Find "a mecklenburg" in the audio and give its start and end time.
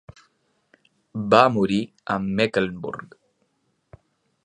2.15-3.19